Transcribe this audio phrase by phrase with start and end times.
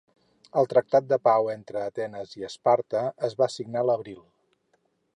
[0.61, 4.21] El tractat de pau entre Atenes i Esparta es va signar l'abril.